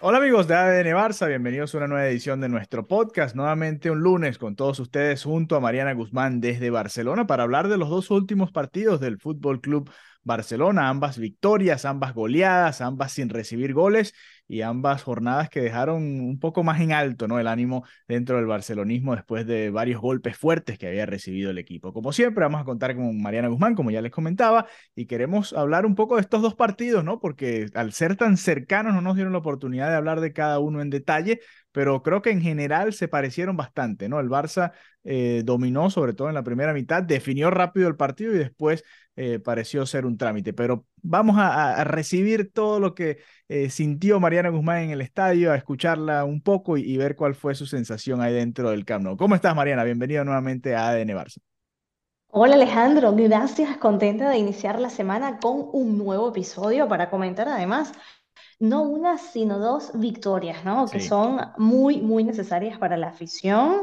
[0.00, 3.98] Hola amigos de ADN Barça, bienvenidos a una nueva edición de nuestro podcast, nuevamente un
[4.00, 8.10] lunes con todos ustedes junto a Mariana Guzmán desde Barcelona para hablar de los dos
[8.12, 9.90] últimos partidos del Fútbol Club
[10.22, 14.14] Barcelona, ambas victorias, ambas goleadas, ambas sin recibir goles
[14.48, 17.38] y ambas jornadas que dejaron un poco más en alto ¿no?
[17.38, 21.92] el ánimo dentro del barcelonismo después de varios golpes fuertes que había recibido el equipo.
[21.92, 25.84] Como siempre, vamos a contar con Mariana Guzmán, como ya les comentaba, y queremos hablar
[25.86, 27.20] un poco de estos dos partidos, ¿no?
[27.20, 30.80] Porque al ser tan cercanos no nos dieron la oportunidad de hablar de cada uno
[30.80, 31.40] en detalle,
[31.72, 34.18] pero creo que en general se parecieron bastante, ¿no?
[34.20, 34.72] El Barça
[35.04, 38.84] eh, dominó, sobre todo en la primera mitad, definió rápido el partido y después
[39.20, 40.52] eh, pareció ser un trámite.
[40.52, 45.56] Pero vamos a, recibir todo lo que eh, sintió Mariana Guzmán en el estadio, a
[45.56, 49.18] escucharla un poco y, ver cuál fue su sensación ahí dentro del Camp.
[49.18, 49.82] ¿Cómo estás, Mariana?
[49.82, 51.38] Bienvenida nuevamente a ADN Barça.
[52.30, 57.92] Hola Alejandro, gracias, contenta de iniciar la semana con un nuevo episodio para comentar además
[58.60, 60.90] no una, sino dos victorias, ¿no?
[60.90, 63.82] Que son muy, muy necesarias para la afición,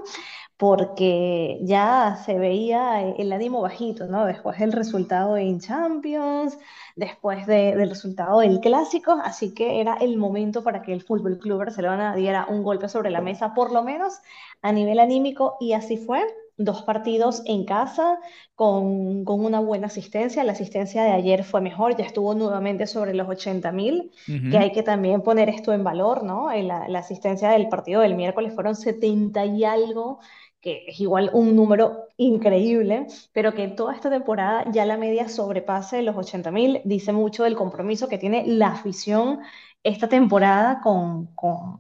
[0.57, 4.25] porque ya se veía el ánimo bajito, ¿no?
[4.25, 6.57] Después del resultado en Champions,
[6.95, 11.39] después de- del resultado del Clásico, así que era el momento para que el Fútbol
[11.39, 14.19] Club Barcelona diera un golpe sobre la mesa, por lo menos
[14.61, 16.23] a nivel anímico, y así fue.
[16.57, 18.19] Dos partidos en casa
[18.55, 20.43] con, con una buena asistencia.
[20.43, 24.11] La asistencia de ayer fue mejor, ya estuvo nuevamente sobre los 80 mil,
[24.49, 24.57] que Ujú.
[24.57, 26.51] hay que también poner esto en valor, ¿no?
[26.51, 30.19] En La, la asistencia del partido del miércoles fueron 70 y algo,
[30.61, 36.01] que es igual un número increíble, pero que toda esta temporada ya la media sobrepase
[36.01, 39.39] los 80 mil, dice mucho del compromiso que tiene la afición
[39.83, 41.79] esta temporada con, con,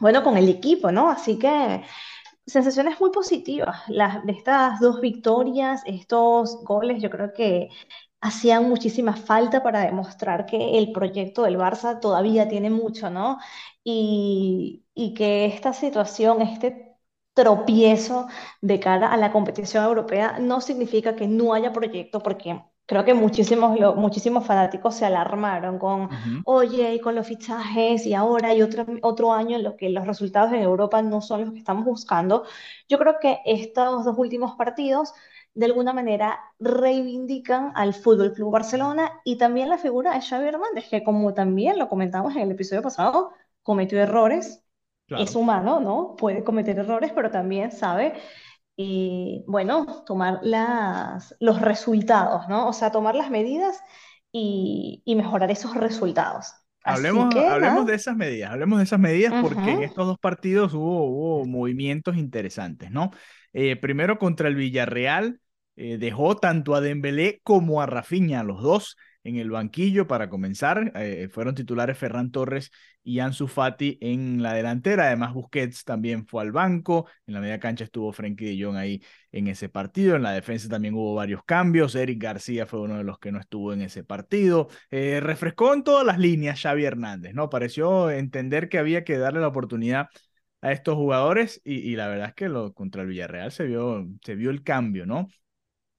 [0.00, 1.10] bueno, con el equipo, ¿no?
[1.10, 1.82] Así que
[2.50, 3.80] sensaciones muy positivas.
[3.88, 7.68] Las, de estas dos victorias, estos goles, yo creo que
[8.20, 13.38] hacían muchísima falta para demostrar que el proyecto del Barça todavía tiene mucho, ¿no?
[13.84, 16.96] Y, y que esta situación, este
[17.34, 18.26] tropiezo
[18.60, 23.14] de cara a la competición europea no significa que no haya proyecto, porque creo que
[23.14, 26.42] muchísimos, lo- muchísimos fanáticos se alarmaron con Ujú.
[26.44, 30.06] Oye, y con los fichajes y ahora hay otro, otro año en lo que los
[30.06, 32.44] resultados en Europa no son los que estamos buscando.
[32.88, 35.12] Yo creo que estos dos últimos partidos
[35.54, 40.88] de alguna manera reivindican al Fútbol Club Barcelona y también la figura de Xavi Hernández,
[40.90, 44.62] que como también lo comentamos en el episodio pasado, cometió errores,
[45.14, 45.40] es Claro.
[45.40, 46.16] humano, ¿no?
[46.16, 48.14] Puede cometer errores, pero también sabe
[48.82, 52.66] y bueno, tomar las, los resultados, ¿no?
[52.66, 53.78] O sea, tomar las medidas
[54.32, 56.54] y, y mejorar esos resultados.
[56.82, 60.72] Hablemos, que hablemos de esas medidas, hablemos de esas medidas porque en estos dos partidos
[60.72, 63.10] hubo, hubo movimientos interesantes, ¿no?
[63.52, 65.40] Eh, primero contra el Villarreal,
[65.76, 70.92] eh, dejó tanto a Dembélé como a Rafinha, los dos en el banquillo para comenzar.
[70.94, 72.70] Eh, fueron titulares Ferran Torres
[73.02, 75.06] y Ansu Fati en la delantera.
[75.06, 77.06] Además, Busquets también fue al banco.
[77.26, 80.16] En la media cancha estuvo Frenkie de Jong ahí en ese partido.
[80.16, 81.94] En la defensa también hubo varios cambios.
[81.94, 84.68] Eric García fue uno de los que no estuvo en ese partido.
[84.90, 87.50] Eh, refrescó en todas las líneas Xavi Hernández, ¿no?
[87.50, 90.08] Pareció entender que había que darle la oportunidad
[90.62, 94.06] a estos jugadores y, y la verdad es que lo, contra el Villarreal se vio,
[94.22, 95.28] se vio el cambio, ¿no?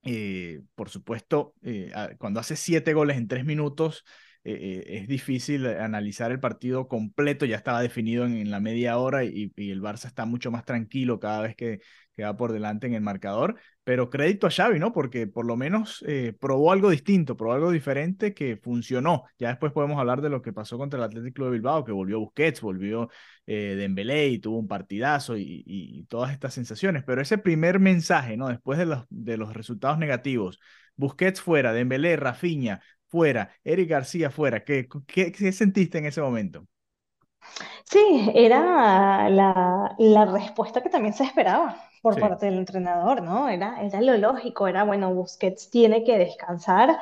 [0.04, 4.04] Eh, por supuesto, eh, cuando hace siete goles en tres minutos,
[4.44, 8.98] eh, eh, es difícil analizar el partido completo, ya estaba definido en, en la media
[8.98, 11.80] hora y, el Barça está mucho más tranquilo cada vez que,
[12.22, 14.92] va por delante en el marcador, pero crédito a Xavi, ¿no?
[14.92, 19.24] Porque por lo menos eh, probó algo distinto, probó algo diferente que funcionó.
[19.38, 22.20] Ya después podemos hablar de lo que pasó contra el Atlético de Bilbao, que volvió
[22.20, 23.08] Busquets, volvió
[23.46, 27.80] eh, Dembélé y tuvo un partidazo y, y, y todas estas sensaciones, pero ese primer
[27.80, 28.48] mensaje, ¿no?
[28.48, 30.60] Después de los, de los resultados negativos,
[30.94, 32.80] Busquets fuera, Dembélé, Rafinha
[33.12, 36.66] fuera, Eric García fuera, ¿qué, qué, qué sentiste en ese momento?
[37.84, 42.20] Sí, era la, la respuesta que también se esperaba por Sí.
[42.20, 43.48] parte del entrenador, ¿no?
[43.48, 46.98] Era, era lo lógico, era, bueno, Busquets tiene que descansar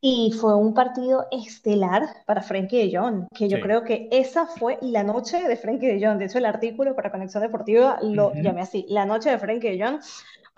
[0.00, 3.60] y fue un partido estelar para Frenkie de Jong, que yo Sí.
[3.60, 6.18] creo que esa fue la noche de Frenkie de Jong.
[6.18, 8.40] De hecho, el artículo para Conexión Deportiva lo Ujú.
[8.40, 10.00] llamé así, la noche de Frenkie de Jong,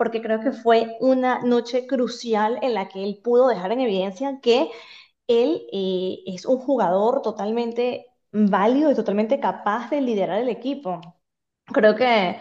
[0.03, 4.39] porque creo que fue una noche crucial en la que él pudo dejar en evidencia
[4.41, 4.69] que
[5.27, 10.99] él eh, es un jugador totalmente válido y totalmente capaz de liderar el equipo.
[11.67, 12.37] Creo que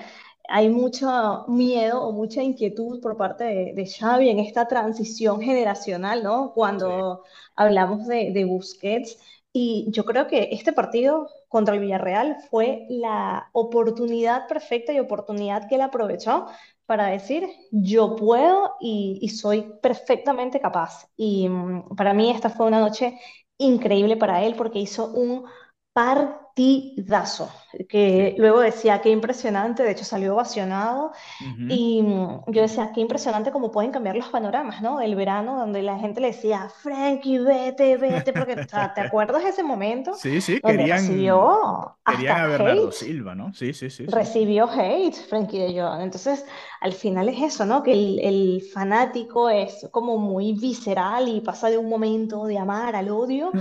[0.48, 6.24] hay mucho miedo o mucha inquietud por parte de, de Xavi en esta transición generacional,
[6.24, 6.52] ¿no?
[6.76, 6.88] Sí.
[6.90, 7.22] Cuando
[7.54, 9.18] hablamos de, de Busquets.
[9.52, 15.68] Y yo creo que este partido contra el Villarreal fue la oportunidad perfecta y oportunidad
[15.68, 16.46] que él aprovechó
[16.86, 21.06] para decir, yo puedo y, y soy perfectamente capaz.
[21.16, 23.18] Y mm, para mí esta fue una noche
[23.58, 25.44] increíble para él porque hizo un
[25.92, 27.50] partidazo,
[27.88, 28.36] que Sí.
[28.38, 31.68] luego decía, qué impresionante, de hecho salió ovacionado Ujú.
[31.68, 34.98] y mm, yo decía, qué impresionante cómo pueden cambiar los panoramas, ¿no?
[34.98, 39.44] Del verano, donde la gente le decía, Frankie, vete, vete, porque, o sea, ¿te acuerdas
[39.44, 42.92] de ese momento Sí, sí, donde querían, recibió querían a hasta Bernardo hate?
[42.92, 43.52] Silva, ¿no?
[43.54, 44.08] Sí, sí, sí, sí.
[44.10, 46.00] Recibió hate Frankie de Jong.
[46.02, 46.44] Entonces,
[46.80, 47.82] al final es eso, ¿no?
[47.84, 52.96] Que el, el fanático es como muy visceral y pasa de un momento de amar
[52.96, 53.54] al odio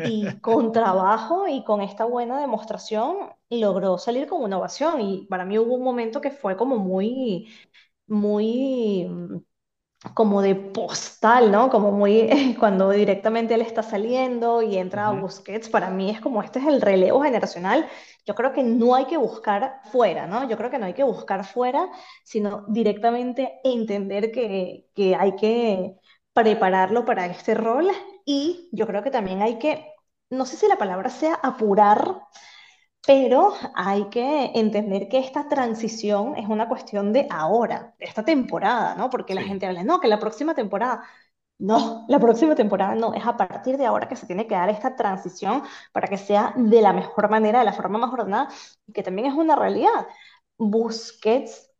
[0.00, 3.16] y con trabajo y con esta buena demostración
[3.50, 5.00] logró salir con una ovación.
[5.00, 7.48] Y para mí hubo un momento que fue como muy,
[8.06, 9.38] muy mm,
[10.14, 11.70] como de postal, ¿no?
[11.70, 12.28] Como muy
[12.58, 15.16] cuando directamente él está saliendo y entra a Ujú.
[15.20, 17.88] Busquets, para mí es como este es el relevo generacional.
[18.26, 20.48] Yo creo que no hay que buscar fuera, ¿no?
[20.48, 21.88] Yo creo que no hay que buscar fuera,
[22.24, 25.96] sino directamente entender que, que hay que
[26.32, 27.88] prepararlo para este rol
[28.24, 29.92] y yo creo que también hay que,
[30.30, 32.20] no sé si la palabra sea apurar,
[33.08, 38.96] pero hay que entender que esta transición es una cuestión de ahora, de esta temporada,
[38.96, 39.10] ¿no?
[39.10, 39.48] Porque la Sí.
[39.48, 41.04] gente habla, no, que la próxima temporada,
[41.58, 44.70] no, la próxima temporada no, es a partir de ahora que se tiene que dar
[44.70, 45.62] esta transición
[45.92, 48.48] para que sea de la mejor manera, de la forma más ordenada,
[48.86, 50.06] y que también es una realidad.
[50.58, 51.70] Busquets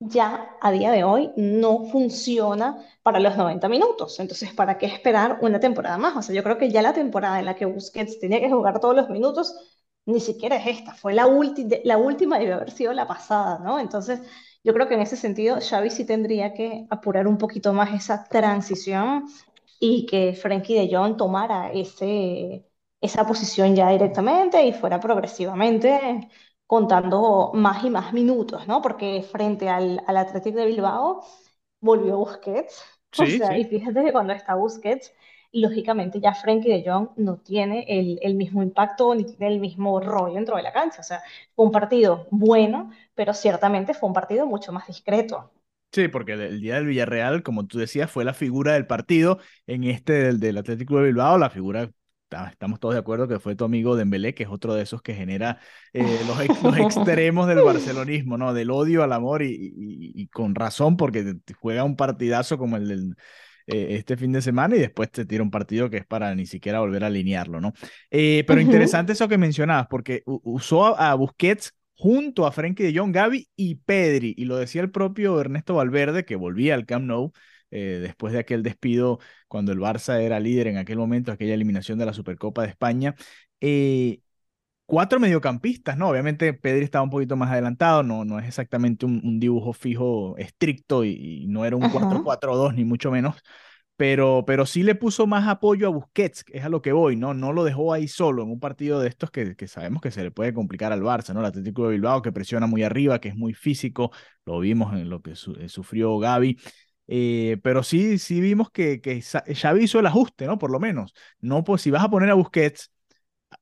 [0.00, 4.18] ya a día de hoy no funciona para los 90 minutos.
[4.20, 6.16] Entonces, ¿para qué esperar una temporada más?
[6.16, 8.80] O sea, yo creo que ya la temporada en la que Busquets tenía que jugar
[8.80, 9.54] todos los minutos,
[10.06, 11.26] ni siquiera es esta, fue la,
[11.84, 13.78] la última, debió haber sido la pasada, ¿no?
[13.80, 14.20] Entonces,
[14.62, 18.24] yo creo que en ese sentido, Xavi sí tendría que apurar un poquito más esa
[18.24, 19.26] transición
[19.80, 22.66] y que Frenkie de Jong tomara ese,
[23.00, 26.28] esa posición ya directamente y fuera progresivamente
[26.66, 28.80] contando más y más minutos, ¿no?
[28.82, 31.22] Porque frente al, al Athletic de Bilbao
[31.80, 32.82] volvió Busquets,
[33.16, 33.66] o Sí, sea, y sí.
[33.66, 35.12] fíjate que cuando está Busquets,
[35.54, 40.00] lógicamente ya Frenkie de Jong no tiene el, el mismo impacto ni tiene el mismo
[40.00, 41.22] rol dentro de la cancha, o sea,
[41.54, 45.50] fue un partido bueno, pero ciertamente fue un partido mucho más discreto.
[45.92, 49.38] Sí, porque el, el día del Villarreal, como tú decías, fue la figura del partido.
[49.66, 51.88] En este del, del Atlético de Bilbao, la figura,
[52.28, 55.02] ta- estamos todos de acuerdo que fue tu amigo Dembélé, que es otro de esos
[55.02, 55.60] que genera
[55.92, 58.52] eh, los, ex- los extremos del barcelonismo, ¿no?
[58.54, 62.88] Del odio al amor y, y- y con razón, porque juega un partidazo como el
[62.88, 63.14] del
[63.66, 66.46] eh, este fin de semana y después te tira un partido que es para ni
[66.46, 67.72] siquiera volver a alinearlo, ¿no?
[68.10, 72.98] Eh, pero interesante eso que mencionabas, porque usó a, a Busquets junto a Frenkie de
[72.98, 77.06] Jong, Gavi y Pedri, y lo decía el propio Ernesto Valverde, que volvía al Camp
[77.06, 77.32] Nou
[77.70, 79.18] eh, después de aquel despido
[79.48, 83.14] cuando el Barça era líder en aquel momento, aquella eliminación de la Supercopa de España.
[83.60, 84.20] Eh,
[84.86, 86.08] cuatro mediocampistas, ¿no?
[86.10, 90.36] Obviamente Pedri estaba un poquito más adelantado, no, no es exactamente un, un dibujo fijo
[90.38, 92.22] estricto y, y no era un cuatro ajá.
[92.22, 93.36] cuatro dos ni mucho menos,
[93.96, 97.16] pero, pero sí le puso más apoyo a Busquets, que es a lo que voy,
[97.16, 97.32] ¿no?
[97.32, 100.22] No lo dejó ahí solo en un partido de estos que, que sabemos que se
[100.22, 101.40] le puede complicar al Barça, ¿no?
[101.40, 104.10] El Atlético de Bilbao que presiona muy arriba, que es muy físico,
[104.44, 106.58] lo vimos en lo que su, eh, sufrió Gavi.
[107.06, 110.58] Eh, pero sí, sí vimos que, que Xavi hizo el ajuste, ¿no?
[110.58, 111.14] Por lo menos.
[111.40, 112.90] No, pues si vas a poner a Busquets,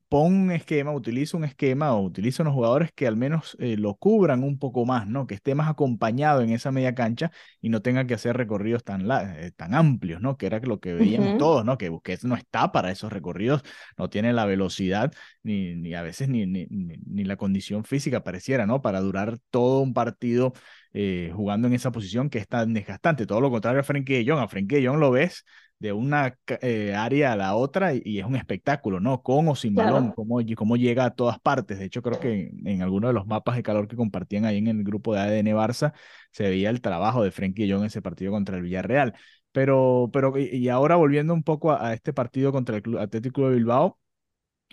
[0.09, 3.95] pon un esquema, utiliza un esquema o utiliza unos jugadores que al menos eh, lo
[3.95, 5.27] cubran un poco más, ¿no?
[5.27, 7.31] Que esté más acompañado en esa media cancha
[7.61, 10.37] y no tenga que hacer recorridos tan, eh, tan amplios, ¿no?
[10.37, 11.79] Que era lo que veíamos todos, ¿no?
[11.79, 13.63] Que Busquets no está para esos recorridos,
[13.97, 18.83] no tiene la velocidad ni, ni a veces ni, ni la condición física pareciera, ¿no?
[18.83, 20.53] Para durar todo un partido
[20.95, 23.27] eh, jugando en esa posición que es tan desgastante.
[23.27, 24.41] Todo lo contrario a Frenkie de Jong.
[24.41, 25.45] A Frenkie de Jong lo ves
[25.83, 29.21] de una eh, área a la otra y, y, es un espectáculo, ¿no?
[29.23, 31.81] Con o sin balón, cómo, cómo llega a todas partes.
[31.81, 34.59] De hecho, creo que en, en alguno de los mapas de calor que compartían ahí
[34.59, 35.93] en el grupo de ADN Barça
[36.31, 39.15] se veía el trabajo de Frenkie Jong en ese partido contra el Villarreal.
[39.51, 43.49] Pero, pero y, ahora volviendo un poco a, a, este partido contra el Club Atlético
[43.49, 43.99] de Bilbao,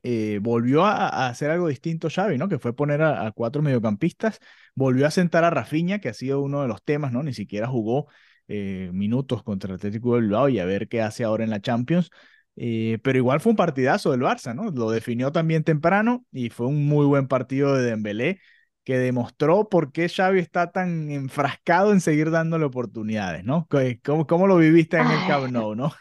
[0.03, 2.47] eh, volvió a, hacer algo distinto Xavi, ¿no?
[2.47, 4.39] Que fue poner a, cuatro mediocampistas,
[4.75, 7.23] volvió a sentar a Rafinha, que ha sido uno de los temas, ¿no?
[7.23, 8.07] Ni siquiera jugó
[8.49, 11.61] eh, minutos contra el Atlético de Bilbao y a ver qué hace ahora en la
[11.61, 12.09] Champions.
[12.55, 14.71] Eh, pero igual fue un partidazo del Barça, ¿no?
[14.71, 18.39] Lo definió también temprano y fue un muy buen partido de Dembélé
[18.83, 23.67] que demostró por qué Xavi está tan enfrascado en seguir dándole oportunidades, ¿no?
[24.03, 25.93] ¿Cómo, cómo lo viviste en el Camp Nou, no?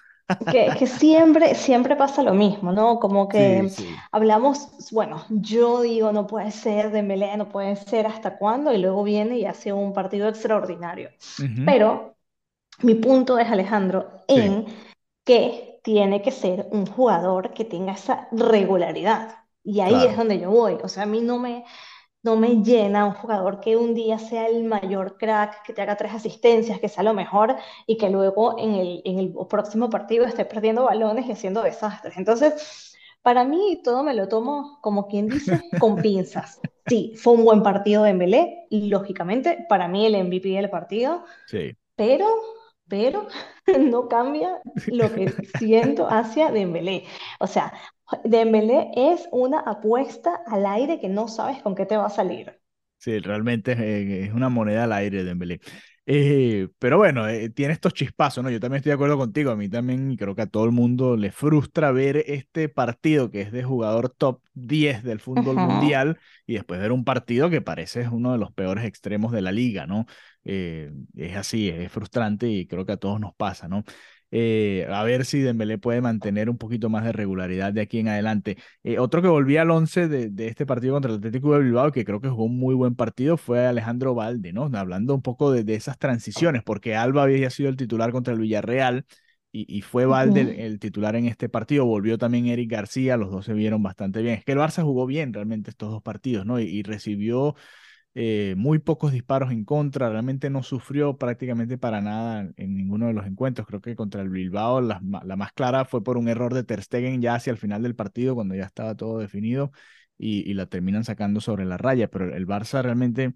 [0.50, 2.98] Que, que, siempre, siempre pasa lo mismo, ¿no?
[2.98, 3.70] Como que
[4.10, 8.72] hablamos, bueno, yo digo, no puede ser, Dembélé no puede ser, ¿hasta cuándo?
[8.72, 11.10] Y luego viene y hace un partido extraordinario.
[11.64, 12.17] Pero
[12.82, 14.66] mi punto es, Alejandro, en
[15.24, 19.36] que tiene que ser un jugador que tenga esa regularidad.
[19.62, 20.78] Y ahí es donde yo voy.
[20.82, 21.64] O sea, a mí no me,
[22.22, 25.96] no me llena un jugador que un día sea el mayor crack, que te haga
[25.96, 27.56] tres asistencias, que sea lo mejor
[27.86, 32.16] y que luego en el, en el próximo partido esté perdiendo balones y haciendo desastres.
[32.16, 36.60] Entonces, para mí todo me lo tomo, como quien dice, con pinzas.
[36.86, 41.76] Sí, fue un buen partido de Mbélé, lógicamente, para mí el MVP del partido, sí.
[41.94, 42.26] pero
[42.88, 43.28] pero
[43.78, 47.04] no cambia lo que siento hacia Dembélé.
[47.38, 47.72] O sea,
[48.24, 52.58] Dembélé es una apuesta al aire que no sabes con qué te va a salir.
[52.98, 55.60] Sí, realmente es, una moneda al aire Dembélé.
[56.10, 58.48] Eh, pero bueno, eh, tiene estos chispazos, ¿no?
[58.48, 60.72] Yo también estoy de acuerdo contigo, a mí también, y creo que a todo el
[60.72, 66.18] mundo le frustra ver este partido que es de jugador top 10 del fútbol mundial
[66.46, 69.86] y después ver un partido que parece uno de los peores extremos de la liga,
[69.86, 70.06] ¿no?
[70.50, 73.84] Eh, es así, es frustrante y creo que a todos nos pasa, ¿no?
[74.30, 78.08] Eh, a ver si Dembélé puede mantener un poquito más de regularidad de aquí en
[78.08, 78.56] adelante.
[78.82, 81.92] Eh, otro que volvía al 11 de, de, este partido contra el Atlético de Bilbao,
[81.92, 84.70] que creo que jugó un muy buen partido, fue Alejandro Valde, ¿no?
[84.72, 88.40] Hablando un poco de, de esas transiciones, porque Alba había sido el titular contra el
[88.40, 89.04] Villarreal
[89.52, 91.84] y, y fue Valde el, titular en este partido.
[91.84, 94.36] Volvió también Eric García, los dos se vieron bastante bien.
[94.36, 96.58] Es que el Barça jugó bien realmente estos dos partidos, ¿no?
[96.58, 97.54] y recibió
[98.20, 103.12] eh, muy pocos disparos en contra, realmente no sufrió prácticamente para nada en ninguno de
[103.12, 103.64] los encuentros.
[103.68, 107.22] Creo que contra el Bilbao la, más clara fue por un error de Ter Stegen
[107.22, 109.70] ya hacia el final del partido, cuando ya estaba todo definido
[110.18, 112.08] y, la terminan sacando sobre la raya.
[112.08, 113.34] Pero el Barça realmente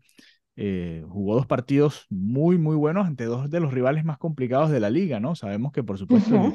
[0.57, 4.81] eh, jugó dos partidos muy, muy buenos ante dos de los rivales más complicados de
[4.81, 5.37] la liga, ¿no?
[5.37, 6.55] Sabemos que por supuesto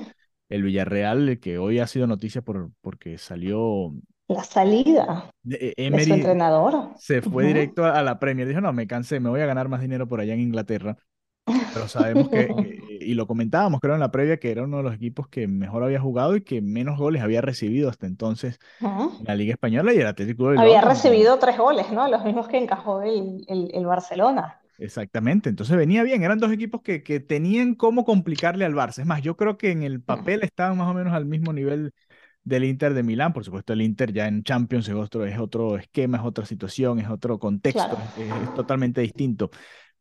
[0.50, 3.94] el, Villarreal, que hoy ha sido noticia por, porque salió
[4.28, 6.92] la salida de, eh, su entrenador.
[6.98, 8.48] Se fue directo a, la Premier.
[8.48, 10.98] Dijo, no, me cansé, me voy a ganar más dinero por allá en Inglaterra.
[11.46, 12.50] Pero sabemos que,
[13.00, 15.84] y lo comentábamos, creo, en la previa, que era uno de los equipos que mejor
[15.84, 20.00] había jugado y que menos goles había recibido hasta entonces en la Liga Española y
[20.00, 22.10] el Atlético de Había recibido tres goles, ¿no?
[22.10, 24.60] Los mismos que encajó el, el, el Barcelona.
[24.80, 29.00] Exactamente, entonces venía bien, eran dos equipos que, que tenían cómo complicarle al Barça.
[29.00, 31.94] Es más, yo creo que en el papel estaban más o menos al mismo nivel
[32.48, 33.34] del Inter de Milán.
[33.34, 37.00] Por supuesto, el Inter ya en Champions es otro, es otro esquema, es otra situación,
[37.00, 39.52] es otro contexto, es, totalmente distinto.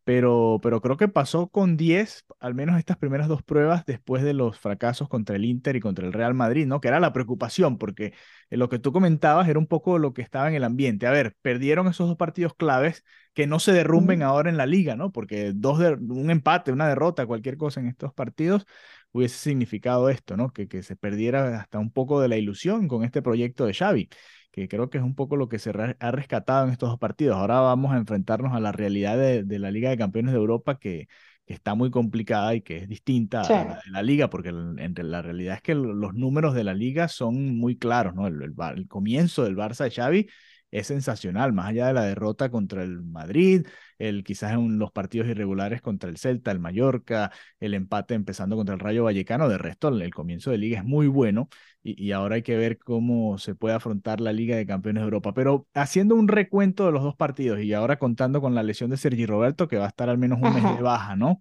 [0.04, 4.34] Pero, pero creo que pasó con 10, al menos estas primeras dos pruebas, después de
[4.34, 6.80] los fracasos contra el Inter y contra el Real Madrid, ¿no?
[6.80, 8.12] Que era la preocupación, porque
[8.48, 11.08] lo que tú comentabas era un poco lo que estaba en el ambiente.
[11.08, 13.02] A ver, perdieron esos dos partidos claves,
[13.34, 15.10] que no se derrumben ahora en la liga, ¿no?
[15.10, 18.64] Porque dos de, un empate, una derrota, cualquier cosa en estos partidos,
[19.16, 20.52] hubiese significado esto, ¿no?
[20.52, 24.08] Que, que se perdiera hasta un poco de la ilusión con este proyecto de Xavi,
[24.52, 25.70] que creo que es un poco lo que se
[26.00, 27.36] ha rescatado en estos dos partidos.
[27.36, 30.78] Ahora vamos a enfrentarnos a la realidad de, de la Liga de Campeones de Europa
[30.78, 31.08] que,
[31.46, 35.04] que, está muy complicada y que es distinta a la de la liga, porque entre
[35.04, 38.26] la realidad es que los números de la liga son muy claros, ¿no?
[38.26, 40.26] El, el, el comienzo del Barça de Xavi
[40.70, 43.66] es sensacional, más allá de la derrota contra el Madrid,
[43.98, 48.74] el quizás en los partidos irregulares contra el Celta, el Mallorca, el empate empezando contra
[48.74, 51.48] el Rayo Vallecano, de resto el, comienzo de liga es muy bueno
[51.82, 55.04] y, y, ahora hay que ver cómo se puede afrontar la Liga de Campeones de
[55.04, 58.90] Europa, pero haciendo un recuento de los dos partidos y ahora contando con la lesión
[58.90, 61.40] de Sergi Roberto que va a estar al menos un mes de baja, ¿no?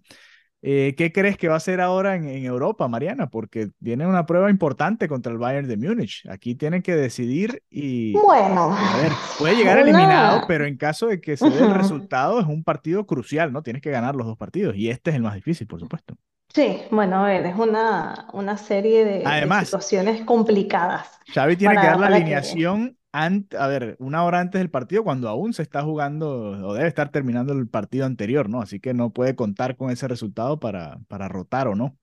[0.62, 3.28] Eh, ¿Qué crees que va a hacer ahora en, Europa, Mariana?
[3.28, 6.26] Porque tiene una prueba importante contra el Bayern de Múnich.
[6.28, 8.12] Aquí tienen que decidir y...
[8.14, 8.74] Bueno.
[8.76, 12.46] A ver, puede llegar eliminado, pero en caso de que se dé el resultado es
[12.46, 13.62] un partido crucial, ¿no?
[13.62, 16.16] Tienes que ganar los dos partidos y este es el más difícil, por supuesto.
[16.52, 21.10] Sí, bueno, a ver, es una, una serie de, situaciones complicadas.
[21.34, 25.52] Xavi tiene que dar la alineación a ver, una hora antes del partido, cuando aún
[25.52, 28.60] se está jugando o debe estar terminando el partido anterior, ¿no?
[28.60, 31.96] Así que no puede contar con ese resultado para, para rotar o no.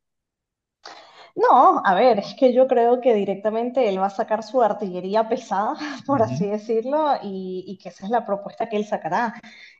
[1.36, 5.28] No, a ver, es que yo creo que directamente él va a sacar su artillería
[5.28, 9.34] pesada, por así decirlo, y, que esa es la propuesta que él sacará.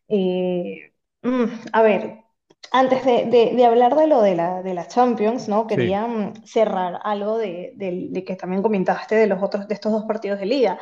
[0.08, 2.24] Eh, mm, a ver,
[2.72, 5.68] Antes de, hablar de lo de la, de la Champions, ¿no?
[5.68, 10.06] Quería mm, cerrar algo de, de, que también comentaste de los otros, de estos dos
[10.06, 10.80] partidos de liga.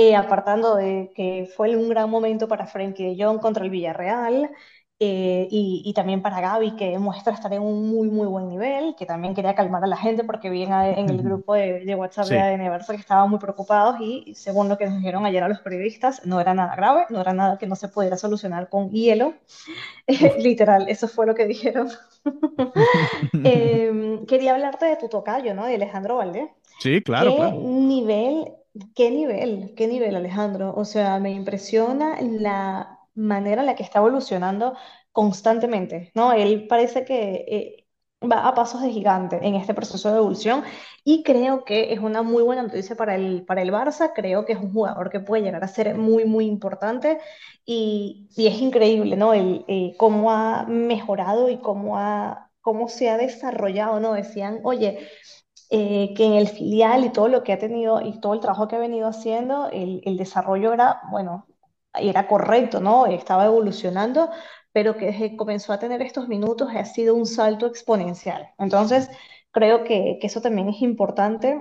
[0.00, 4.48] Eh, apartando de que fue un gran momento para Frenkie de Jong contra el Villarreal,
[5.00, 9.06] eh, y, también para Gaby, que muestra estar en un muy, muy buen nivel, que
[9.06, 12.68] también quería calmar a la gente porque vi en, el grupo de, WhatsApp de ADN
[12.68, 16.24] Barça que estaban muy preocupados y según lo que nos dijeron ayer a los periodistas,
[16.24, 19.34] no era nada grave, no era nada que no se pudiera solucionar con hielo.
[20.38, 21.88] Literal, eso fue lo que dijeron.
[23.44, 25.66] Em, quería hablarte de tu tocayo, ¿no?
[25.66, 26.50] De Alejandro Valdés.
[26.78, 27.56] Sí, claro, ¿Qué claro.
[27.56, 28.52] nivel,
[28.94, 30.74] qué nivel, qué nivel, Alejandro?
[30.76, 34.74] O sea, me impresiona la manera en la que está evolucionando
[35.12, 36.32] constantemente, ¿no?
[36.32, 37.86] Él parece que eh,
[38.22, 40.64] va a pasos de gigante en este proceso de evolución
[41.04, 44.52] y creo que es una muy buena noticia para el, para el Barça, creo que
[44.54, 47.18] es un jugador que puede llegar a ser muy, muy importante
[47.64, 49.34] y, es increíble, ¿no?
[49.34, 54.14] El, eh, cómo ha mejorado y cómo, ha, cómo se ha desarrollado, ¿no?
[54.14, 55.08] Decían, oye,
[55.70, 58.68] eh, que en el filial y todo lo que ha tenido y todo el trabajo
[58.68, 61.46] que ha venido haciendo, el, el desarrollo era, bueno,
[61.94, 63.06] era correcto, ¿no?
[63.06, 64.30] Estaba evolucionando,
[64.72, 68.50] pero que comenzó a tener estos minutos ha sido un salto exponencial.
[68.58, 69.10] Entonces,
[69.50, 71.60] creo que, que eso también es importante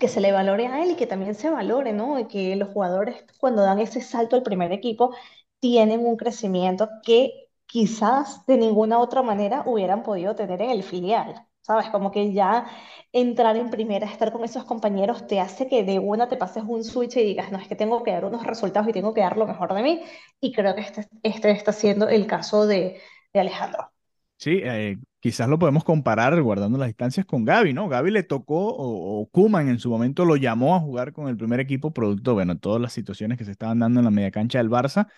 [0.00, 2.18] que se le valore a él y que también se valore, ¿no?
[2.18, 5.14] Y que los jugadores cuando dan ese salto al primer equipo
[5.60, 11.46] tienen un crecimiento que quizás de ninguna otra manera hubieran podido tener en el filial.
[11.64, 11.88] ¿Sabes?
[11.88, 12.66] Como que ya
[13.10, 16.84] entrar en primera, estar con esos compañeros, te hace que de una te pases un
[16.84, 19.38] switch y digas, no, es que tengo que dar unos resultados y tengo que dar
[19.38, 20.02] lo mejor de mí.
[20.40, 23.00] Y creo que este, este está siendo el caso de,
[23.32, 23.90] Alejandro.
[24.36, 27.88] Sí, eh, quizás lo podemos comparar guardando las distancias con Gaby, ¿no?
[27.88, 31.36] Gaby le tocó, o, o, Kuman en su momento lo llamó a jugar con el
[31.36, 34.58] primer equipo, producto, bueno, todas las situaciones que se estaban dando en la media cancha
[34.58, 35.08] del Barça,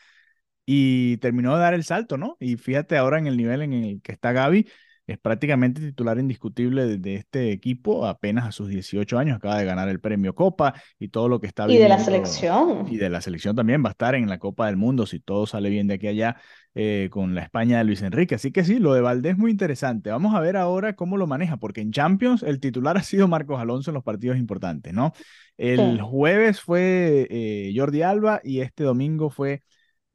[0.64, 2.36] y terminó de dar el salto, ¿no?
[2.40, 4.66] Y fíjate ahora en el nivel en el que está Gaby,
[5.06, 9.88] es prácticamente titular indiscutible de, este equipo, apenas a sus 18 años, acaba de ganar
[9.88, 12.86] el premio Copa y todo lo que está Y de la selección.
[12.88, 15.46] Y de la selección también va a estar en la Copa del Mundo si todo
[15.46, 16.36] sale bien de aquí a allá
[16.74, 18.34] eh, con la España de Luis Enrique.
[18.34, 20.10] Así que sí, lo de Valdés es muy interesante.
[20.10, 23.60] Vamos a ver ahora cómo lo maneja, porque en Champions el titular ha sido Marcos
[23.60, 25.12] Alonso en los partidos importantes, ¿no?
[25.56, 29.62] El jueves fue eh, Jordi Alba y este domingo fue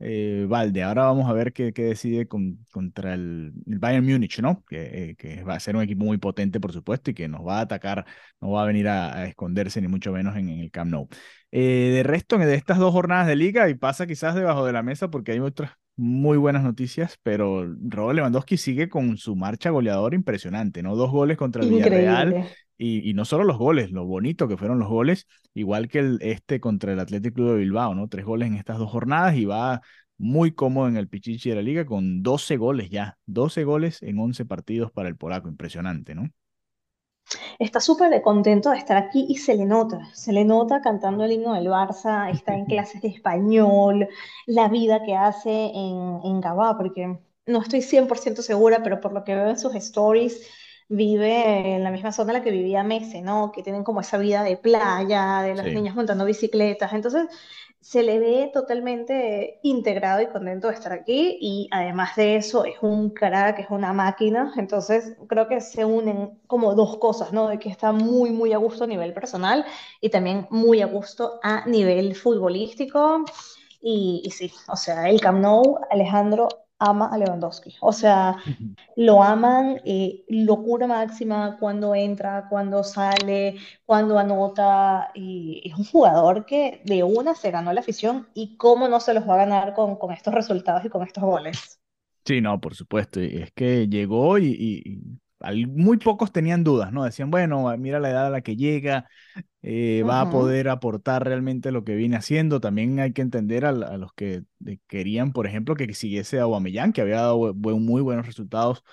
[0.01, 0.83] eh, Valde.
[0.83, 4.63] Ahora vamos a ver qué, decide con, contra el, Bayern Múnich, ¿no?
[4.65, 7.45] Que, eh, que, va a ser un equipo muy potente, por supuesto, y que nos
[7.45, 8.05] va a atacar,
[8.39, 11.07] no va a venir a, esconderse, ni mucho menos en, el Camp Nou.
[11.51, 14.83] Eh, de resto, de estas dos jornadas de liga, y pasa quizás debajo de la
[14.83, 20.15] mesa porque hay otras muy buenas noticias, pero Robert Lewandowski sigue con su marcha goleadora
[20.15, 20.95] impresionante, ¿no?
[20.95, 22.47] Dos goles contra el Villarreal
[22.83, 26.59] y, no solo los goles, lo bonito que fueron los goles, igual que el, este
[26.59, 28.07] contra el Athletic Club de Bilbao, ¿no?
[28.07, 29.81] Tres goles en estas dos jornadas y va
[30.17, 34.19] muy cómodo en el Pichichi de la liga con 12 goles ya, 12 goles en
[34.19, 36.29] 11 partidos para el polaco, impresionante, ¿no?
[37.59, 41.33] Está súper contento de estar aquí y se le nota, se le nota cantando el
[41.33, 44.07] himno del Barça, está en clases de español,
[44.47, 49.23] la vida que hace en, en Gabá, porque no estoy 100% segura, pero por lo
[49.23, 50.47] que veo en sus stories,
[50.91, 53.51] vive en la misma zona en la que vivía Messi, ¿no?
[53.51, 56.91] Que tienen como esa vida de playa, de los niños montando bicicletas.
[56.91, 57.27] Entonces,
[57.79, 62.75] se le ve totalmente integrado y contento de estar aquí y además de eso es
[62.81, 67.47] un crack, es una máquina, entonces creo que se unen como dos cosas, ¿no?
[67.47, 69.65] De que está muy, muy a gusto a nivel personal
[69.99, 73.23] y también muy a gusto a nivel futbolístico
[73.81, 76.49] y, y sí, o sea, el Camp Nou, Alejandro
[76.81, 77.75] ama a Lewandowski.
[77.79, 78.37] O sea,
[78.95, 85.11] lo aman, eh, locura máxima cuando entra, cuando sale, cuando anota.
[85.13, 89.13] Y es un jugador que de una se ganó la afición y cómo no se
[89.13, 91.79] los va a ganar con, con estos resultados y con estos goles.
[92.25, 93.19] Sí, no, por supuesto.
[93.19, 95.20] Es que llegó y,
[95.67, 97.03] muy pocos tenían dudas, ¿no?
[97.03, 99.07] Decían, bueno, mira la edad a la que llega,
[99.61, 102.59] eh, va a poder aportar realmente lo que viene haciendo.
[102.59, 104.43] También hay que entender a, los que
[104.87, 108.83] querían, por ejemplo, que siguiese a Aubameyang, que había dado muy buenos resultados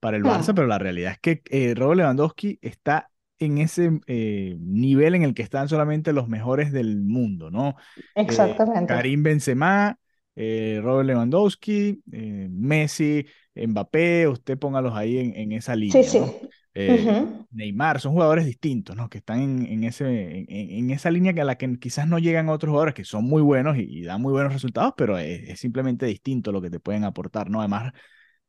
[0.00, 4.56] para el Barça, pero la realidad es que eh, Robert Lewandowski está en ese eh,
[4.60, 7.76] nivel en el que están solamente los mejores del mundo, ¿no?
[8.14, 8.92] Exactamente.
[8.92, 9.98] Karim Benzema,
[10.36, 16.02] Robert Lewandowski, Messi, Mbappé, usted póngalos ahí en, esa línea.
[16.02, 16.48] Sí, sí.
[16.76, 19.08] Eh, Neymar, son jugadores distintos, ¿no?
[19.08, 22.70] Que están en, ese, en, esa línea que a la que quizás no llegan otros
[22.70, 26.60] jugadores que son muy buenos y, dan muy buenos resultados, pero es, simplemente distinto lo
[26.60, 27.60] que te pueden aportar, ¿no?
[27.60, 27.92] Además,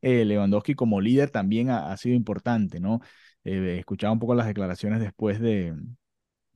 [0.02, 3.00] eh, Lewandowski como líder también ha, sido importante, ¿no?
[3.44, 5.74] Eh, escuchaba un poco las declaraciones después de,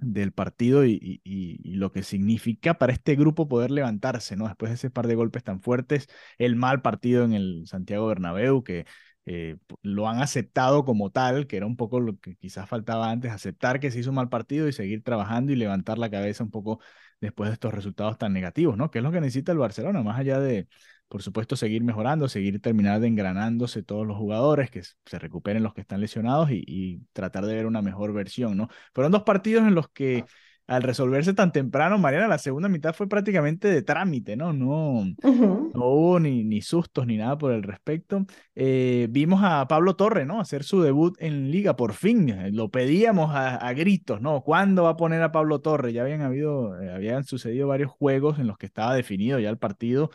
[0.00, 4.46] del partido y, y, lo que significa para este grupo poder levantarse, ¿no?
[4.46, 6.08] Después de ese par de golpes tan fuertes,
[6.38, 8.86] el mal partido en el Santiago Bernabéu, que
[9.26, 13.30] eh, lo han aceptado como tal, que era un poco lo que quizás faltaba antes,
[13.30, 16.50] aceptar que se hizo un mal partido y seguir trabajando y levantar la cabeza un
[16.50, 16.80] poco
[17.20, 18.90] después de estos resultados tan negativos, ¿no?
[18.90, 20.68] Que es lo que necesita el Barcelona, más allá de,
[21.10, 25.74] por supuesto, seguir mejorando, seguir terminar de engranándose todos los jugadores, que se recuperen los
[25.74, 28.68] que están lesionados y, y tratar de ver una mejor versión, ¿no?
[28.94, 30.24] Fueron dos partidos en los que
[30.68, 34.52] al resolverse tan temprano, Mariana, la segunda mitad fue prácticamente de trámite, ¿no?
[34.52, 38.24] No, no hubo ni, ni, sustos ni nada por el respecto.
[38.54, 40.40] Eh, vimos a Pablo Torre, ¿no?
[40.40, 42.28] Hacer su debut en Liga, por fin.
[42.28, 44.42] Eh, lo pedíamos a, a gritos, ¿no?
[44.42, 45.92] ¿Cuándo va a poner a Pablo Torre?
[45.92, 49.58] Ya habían habido, eh, habían sucedido varios juegos en los que estaba definido ya el
[49.58, 50.10] partido.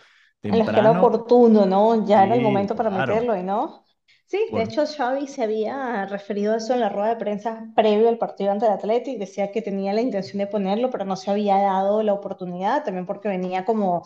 [0.46, 2.06] En los que era oportuno, ¿no?
[2.06, 3.14] Ya era el momento para claro.
[3.14, 3.84] meterlo y no.
[4.28, 8.10] Sí, de hecho Xavi se había referido a eso en la rueda de prensa previo
[8.10, 11.30] al partido ante el Athletic, decía que tenía la intención de ponerlo, pero no se
[11.30, 14.04] había dado la oportunidad, también porque venía como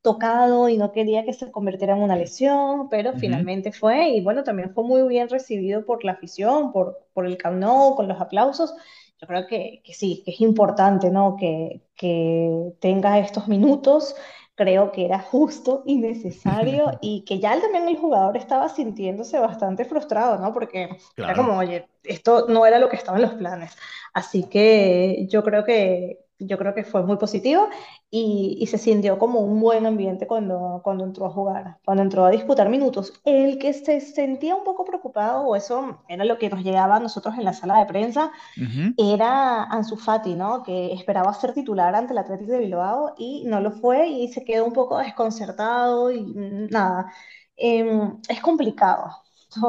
[0.00, 3.20] tocado y no quería que se convirtiera en una lesión, pero uh -huh.
[3.20, 7.36] finalmente fue, y bueno, también fue muy bien recibido por la afición, por, por el
[7.36, 8.74] Camp Nou, con los aplausos.
[9.20, 11.36] Yo creo que, que sí, que es importante, ¿no?
[11.36, 14.16] Que, que tenga estos minutos
[14.62, 19.84] creo que era justo y necesario y que ya también el jugador estaba sintiéndose bastante
[19.84, 20.52] frustrado, ¿no?
[20.52, 21.32] Porque claro.
[21.32, 23.76] era como, oye, esto no era lo que estaba en los planes.
[24.14, 27.68] Así que yo creo que, yo creo que fue muy positivo
[28.10, 32.24] y, y, se sintió como un buen ambiente cuando, cuando entró a jugar, cuando entró
[32.24, 33.20] a disputar minutos.
[33.24, 37.00] El que se sentía un poco preocupado, o eso era lo que nos llegaba a
[37.00, 38.94] nosotros en la sala de prensa, uh -huh.
[38.98, 40.62] era Ansu Fati, ¿no?
[40.62, 44.44] Que esperaba ser titular ante el Atlético de Bilbao y no lo fue y se
[44.44, 46.22] quedó un poco desconcertado y
[46.70, 47.12] nada.
[47.56, 47.84] Eh,
[48.28, 49.22] es complicado,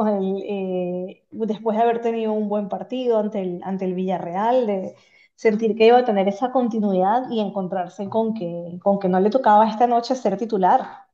[0.06, 4.94] el, eh, después de haber tenido un buen partido ante el, ante el Villarreal, de
[5.34, 9.30] sentir que iba a tener esa continuidad y encontrarse con que, con que no le
[9.30, 11.04] tocaba esta noche ser titular.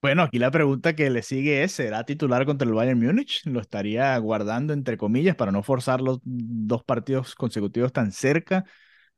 [0.00, 3.44] Bueno, aquí la pregunta que le sigue es, ¿será titular contra el Bayern Múnich?
[3.46, 8.64] ¿Lo estaría guardando entre comillas para no forzar los dos partidos consecutivos tan cerca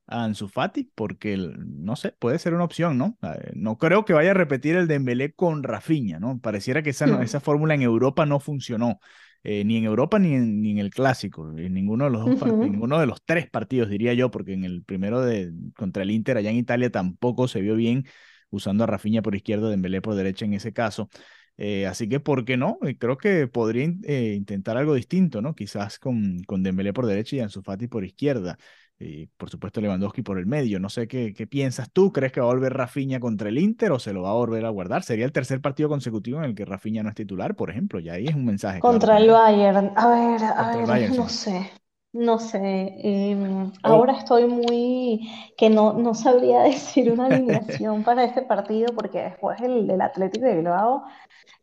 [0.07, 0.91] a Ansu Fati?
[0.95, 3.19] Porque, no sé, puede ser una opción, ¿no?
[3.53, 6.39] No creo que vaya a repetir el Dembélé con Rafinha, ¿no?
[6.41, 7.23] Pareciera que esa, hmm.
[7.23, 9.01] esa fórmula en Europa no funcionó.
[9.43, 12.43] Eh, ni en Europa ni en, ni en, el clásico, en ninguno de los dos,
[12.43, 12.71] uh -huh.
[12.71, 16.37] ninguno de los tres partidos diría yo, porque en el primero de contra el Inter
[16.37, 18.05] allá en Italia tampoco se vio bien
[18.51, 21.09] usando a Rafinha por izquierda, Dembélé por derecha en ese caso.
[21.57, 22.79] Eh, así que, ¿por qué no?
[22.99, 25.55] Creo que podría eh, intentar algo distinto, ¿no?
[25.55, 28.59] Quizás con, con Dembélé por derecha y Ansu Fati por izquierda.
[29.01, 30.79] Y por supuesto Lewandowski por el medio.
[30.79, 32.13] No sé qué, qué piensas tú.
[32.13, 34.67] ¿Crees que va a volver Rafinha contra el Inter o se lo va a volver
[34.67, 35.03] a guardar?
[35.03, 37.99] Sería el tercer partido consecutivo en el que Rafinha no es titular, por ejemplo.
[37.99, 38.79] Y ahí es un mensaje.
[38.79, 39.93] Contra claro, el Bayern.
[39.97, 41.51] A ver, a ver, Bayern, no sí.
[41.51, 41.71] sé.
[42.13, 42.59] No sé.
[43.03, 43.73] Eh, oh.
[43.83, 49.61] Ahora estoy muy que no, no sabría decir una alineación para este partido porque después
[49.63, 51.05] el del Atlético de Bilbao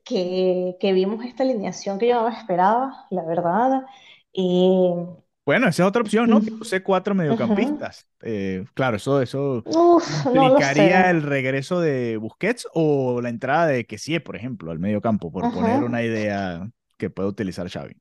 [0.03, 3.83] que, que vimos esta alineación que yo no esperaba, la verdad.
[4.33, 5.05] Eh,
[5.47, 6.41] bueno, esa es otra opción, ¿no?
[6.41, 8.05] Que use cuatro mediocampistas.
[8.21, 13.85] Eh, claro, eso, eso Uf, implicaría no el regreso de Busquets o la entrada de
[13.85, 17.95] Kessie, por ejemplo, al mediocampo, por poner una idea que puede utilizar Xavi.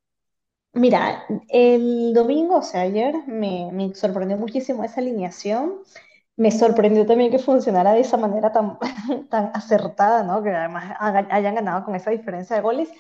[0.72, 5.78] Mira, el domingo, o sea, ayer, me, me sorprendió muchísimo esa alineación.
[6.36, 8.78] Me sorprendió también que funcionara de esa manera tan,
[9.30, 10.42] tan acertada, ¿no?
[10.42, 12.90] Que además hayan ganado con esa diferencia de goles.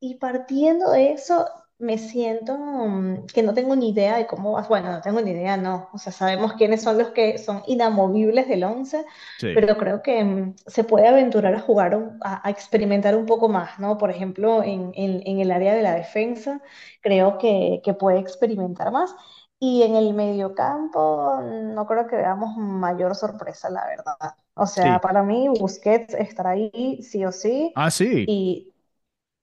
[0.00, 1.46] Y partiendo de eso,
[1.80, 4.68] me siento mm, que no tengo ni idea de cómo vas.
[4.68, 5.88] Bueno, no tengo ni idea, no.
[5.92, 9.04] O sea, sabemos quiénes son los que son inamovibles del 11,
[9.38, 9.48] sí.
[9.54, 13.78] pero creo que mm, se puede aventurar a jugar, a, a, experimentar un poco más,
[13.78, 13.98] ¿no?
[13.98, 16.60] Por ejemplo, en, en, en el área de la defensa,
[17.00, 19.14] creo que, que, puede experimentar más.
[19.58, 24.34] Y en el mediocampo, no creo que veamos mayor sorpresa, la verdad.
[24.54, 25.00] O sea, sí.
[25.02, 27.72] para mí, Busquets estará ahí sí o sí.
[27.74, 28.24] Ah, sí.
[28.26, 28.72] Y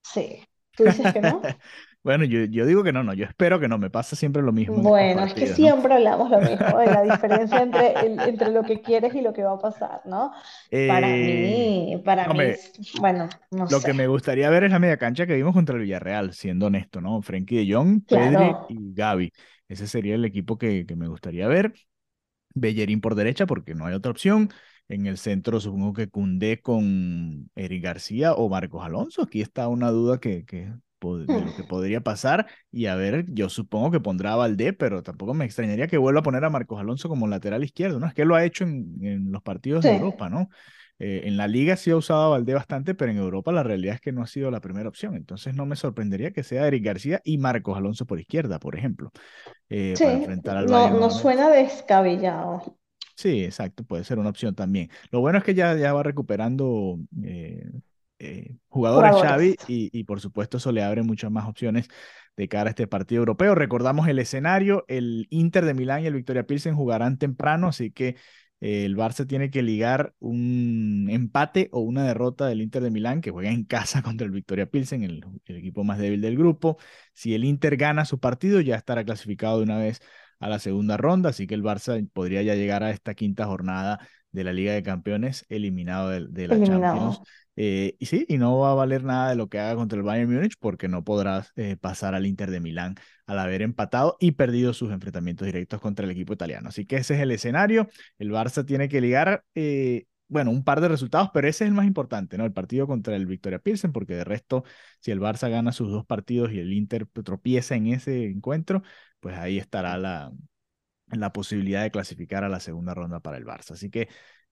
[0.03, 0.43] sí.
[0.75, 1.41] ¿Tú dices que no?
[2.07, 4.53] Bueno, yo, yo digo que no, no, yo espero que no, me pasa siempre lo
[4.53, 4.77] mismo.
[4.77, 8.63] Bueno, partidos, es que siempre hablamos lo mismo, de la diferencia entre, el, entre lo
[8.63, 10.31] que quieres y lo que va a pasar, ¿no?
[10.71, 12.39] Eh, para mí, para no mí,
[13.01, 13.87] bueno, no Lo sé.
[13.87, 17.01] que me gustaría ver es la media cancha que vimos contra el Villarreal, siendo honesto,
[17.01, 17.21] ¿no?
[17.21, 18.67] Frenkie de Jong, claro.
[18.69, 19.33] Pedri y Gaby.
[19.67, 21.73] Ese sería el equipo que, que me gustaría ver.
[22.53, 24.49] Bellerín por derecha, porque no hay otra opción.
[24.89, 29.23] En el centro supongo que Cundé con Eric García o Marcos Alonso.
[29.23, 32.47] Aquí está una duda que, que de lo que podría pasar.
[32.71, 36.21] Y a ver, yo supongo que pondrá a Valdé, pero tampoco me extrañaría que vuelva
[36.21, 38.07] a poner a Marcos Alonso como lateral izquierdo, ¿no?
[38.07, 39.89] Es que lo ha hecho en, en los partidos sí.
[39.89, 40.49] de Europa, ¿no?
[40.99, 43.95] Eh, en la liga sí ha usado a Valdé bastante, pero en Europa la realidad
[43.95, 45.15] es que no ha sido la primera opción.
[45.15, 49.11] Entonces no me sorprendería que sea Eric García y Marcos Alonso por izquierda, por ejemplo,
[49.69, 50.03] eh, sí.
[50.03, 50.99] para enfrentar al no, Bayern.
[50.99, 52.77] No suena descabellado.
[53.15, 54.89] Sí, exacto, puede ser una opción también.
[55.11, 57.67] Lo bueno es que ya, ya va recuperando eh,
[58.19, 61.87] eh, jugadores, Xavi, y, por supuesto eso le abre muchas más opciones
[62.35, 63.55] de cara a este partido europeo.
[63.55, 68.15] Recordamos el escenario, el Inter de Milán y el Victoria Pilsen jugarán temprano, así que
[68.59, 73.21] eh, el Barça tiene que ligar un empate o una derrota del Inter de Milán,
[73.21, 76.77] que juega en casa contra el Victoria Pilsen, el, el equipo más débil del grupo.
[77.13, 80.01] Si el Inter gana su partido, ya estará clasificado de una vez
[80.39, 83.99] a la segunda ronda, así que el Barça podría ya llegar a esta quinta jornada
[84.31, 87.21] de la Liga de Campeones eliminado de, la Champions.
[87.59, 90.03] Eh, y sí, y no va a valer nada de lo que haga contra el
[90.03, 94.33] Bayern Múnich porque no podrá eh, pasar al Inter de Milán al haber empatado y
[94.33, 96.69] perdido sus enfrentamientos directos contra el equipo italiano.
[96.69, 97.87] Así que ese es el escenario.
[98.19, 101.73] El Barça tiene que ligar, eh, bueno, un par de resultados, pero ese es el
[101.75, 102.45] más importante, ¿no?
[102.45, 104.63] El partido contra el Victoria Pilsen, porque de resto,
[104.99, 108.83] si el Barça gana sus dos partidos y el Inter tropieza en ese encuentro,
[109.19, 110.31] pues ahí estará la,
[111.11, 113.71] la posibilidad de clasificar a la segunda ronda para el Barça.
[113.71, 114.09] Así que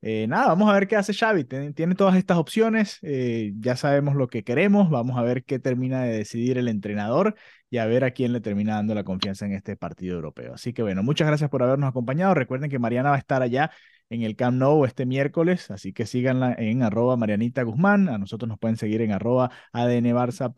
[0.07, 1.45] eh, nada, vamos a ver qué hace Xavi.
[1.45, 6.03] Tiene, todas estas opciones, eh, ya sabemos lo que queremos, vamos a ver qué termina
[6.03, 7.33] de decidir el entrenador
[7.71, 10.53] y a ver a quién le termina dando la confianza en este partido europeo.
[10.53, 12.35] Así que bueno, muchas gracias por habernos acompañado.
[12.35, 13.71] Recuerden que Mariana va a estar allá
[14.09, 18.47] en el Camp Nou este miércoles, así que síganla en arroba Marianita Guzmán, a nosotros
[18.47, 20.53] nos pueden seguir en arroba ADN Barça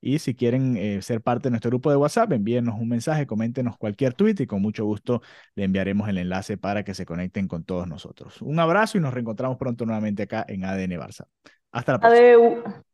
[0.00, 3.76] y si quieren eh, ser parte de nuestro grupo de WhatsApp, envíenos un mensaje, coméntenos
[3.76, 5.22] cualquier tweet y con mucho gusto
[5.54, 8.40] le enviaremos el enlace para que se conecten con todos nosotros.
[8.42, 11.26] Un abrazo y nos reencontramos pronto nuevamente acá en ADN Barça.
[11.70, 12.84] Hasta la próxima.